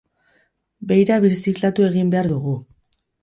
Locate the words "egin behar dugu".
1.91-2.55